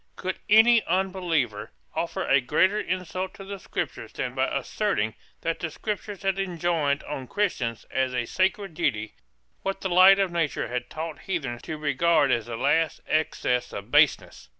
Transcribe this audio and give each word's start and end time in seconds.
Could 0.15 0.39
any 0.49 0.83
unbeliever 0.87 1.69
offer 1.93 2.25
a 2.25 2.41
greater 2.41 2.79
insult 2.79 3.35
to 3.35 3.43
the 3.43 3.59
Scriptures 3.59 4.11
than 4.11 4.33
by 4.33 4.47
asserting 4.47 5.13
that 5.41 5.59
the 5.59 5.69
Scriptures 5.69 6.23
had 6.23 6.39
enjoined 6.39 7.03
on 7.03 7.27
Christians 7.27 7.85
as 7.91 8.11
a 8.15 8.25
sacred 8.25 8.73
duty 8.73 9.13
what 9.61 9.81
the 9.81 9.89
light 9.89 10.17
of 10.17 10.31
nature 10.31 10.69
had 10.69 10.89
taught 10.89 11.19
heathens 11.27 11.61
to 11.61 11.77
regard 11.77 12.31
as 12.31 12.47
the 12.47 12.57
last 12.57 13.01
excess 13.05 13.71
of 13.71 13.91
baseness? 13.91 14.49